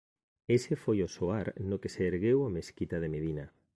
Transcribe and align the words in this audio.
Ese 0.57 0.73
foi 0.83 0.97
o 1.07 1.11
soar 1.15 1.47
no 1.69 1.77
que 1.81 1.93
se 1.93 2.01
ergueu 2.11 2.39
a 2.43 2.53
mesquita 2.57 2.97
de 2.99 3.11
Medina. 3.15 3.45